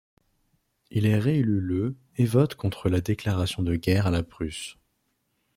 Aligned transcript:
Il 0.89 1.05
est 1.05 1.19
réélu 1.19 1.59
le 1.59 1.95
et 2.17 2.25
vote 2.25 2.55
contre 2.55 2.89
la 2.89 3.01
déclaration 3.01 3.61
de 3.61 3.75
guerre 3.75 4.07
à 4.07 4.09
la 4.09 4.23
Prusse. 4.23 4.77